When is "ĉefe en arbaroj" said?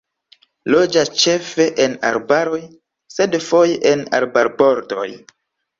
1.23-2.63